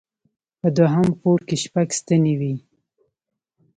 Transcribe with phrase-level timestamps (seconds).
[0.59, 2.53] په دوهم پوړ کې شپږ ستنې وې.